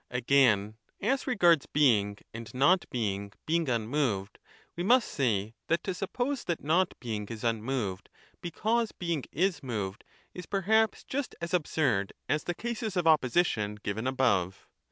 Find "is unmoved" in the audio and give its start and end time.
7.27-8.09